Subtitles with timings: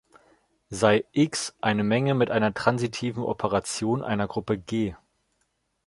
[0.71, 4.95] Sei "X" eine Menge mit einer transitiven Operation einer Gruppe "G".